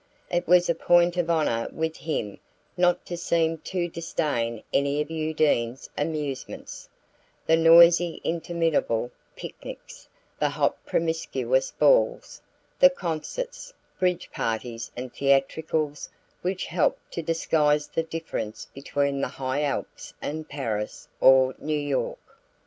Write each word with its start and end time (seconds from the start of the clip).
It 0.31 0.47
was 0.47 0.67
a 0.67 0.73
point 0.73 1.15
of 1.17 1.29
honour 1.29 1.69
with 1.71 1.95
him 1.97 2.39
not 2.75 3.05
to 3.05 3.15
seem 3.15 3.59
to 3.59 3.87
disdain 3.87 4.63
any 4.73 4.99
of 4.99 5.11
Undine's 5.11 5.91
amusements: 5.95 6.89
the 7.45 7.55
noisy 7.55 8.19
interminable 8.23 9.11
picnics, 9.35 10.09
the 10.39 10.49
hot 10.49 10.83
promiscuous 10.87 11.69
balls, 11.69 12.41
the 12.79 12.89
concerts, 12.89 13.71
bridge 13.99 14.31
parties 14.31 14.91
and 14.97 15.13
theatricals 15.13 16.09
which 16.41 16.65
helped 16.65 17.11
to 17.11 17.21
disguise 17.21 17.85
the 17.87 18.01
difference 18.01 18.65
between 18.73 19.21
the 19.21 19.27
high 19.27 19.61
Alps 19.61 20.15
and 20.19 20.49
Paris 20.49 21.07
or 21.19 21.53
New 21.59 21.77
York. 21.77 22.39